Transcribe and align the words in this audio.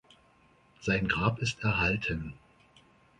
Sein 0.81 1.07
Grab 1.07 1.37
ist 1.43 1.63
erhalten. 1.63 2.33